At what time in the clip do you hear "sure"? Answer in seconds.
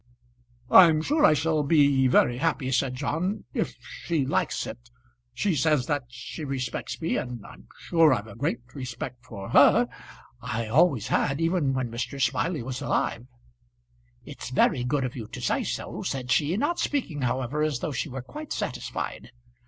1.03-1.23, 7.81-8.11